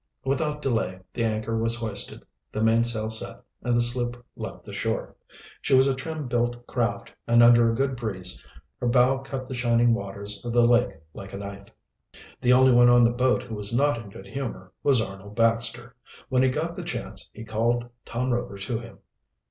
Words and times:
Without 0.25 0.63
delay 0.63 0.99
the 1.13 1.23
anchor 1.23 1.55
was 1.59 1.75
hoisted, 1.75 2.23
the 2.51 2.63
mainsail 2.63 3.07
set, 3.07 3.39
and 3.61 3.77
the 3.77 3.81
sloop 3.83 4.25
left 4.35 4.65
the 4.65 4.73
shore. 4.73 5.15
She 5.61 5.75
was 5.75 5.85
a 5.85 5.93
trim 5.93 6.27
built 6.27 6.65
craft, 6.65 7.13
and 7.27 7.43
under 7.43 7.69
a 7.69 7.75
good 7.75 7.95
breeze 7.95 8.43
her 8.79 8.87
bow 8.87 9.19
cut 9.19 9.47
the 9.47 9.53
shining 9.53 9.93
waters 9.93 10.43
of 10.43 10.53
the 10.53 10.65
lake 10.65 10.95
like 11.13 11.33
a 11.33 11.37
knife. 11.37 11.67
The 12.41 12.51
only 12.51 12.71
one 12.71 12.89
on 12.89 13.03
the 13.03 13.11
boat 13.11 13.43
who 13.43 13.53
was 13.53 13.71
not 13.75 14.01
in 14.01 14.09
good 14.09 14.25
humor 14.25 14.73
was 14.81 14.99
Arnold 15.01 15.35
Baxter. 15.35 15.95
When 16.29 16.41
he 16.41 16.49
got 16.49 16.75
the 16.75 16.81
chance 16.83 17.29
he 17.31 17.43
called 17.45 17.87
Tom 18.03 18.33
Rover 18.33 18.57
to 18.57 18.79
him. 18.79 18.97